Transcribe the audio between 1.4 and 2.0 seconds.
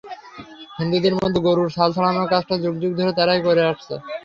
গরুর ছাল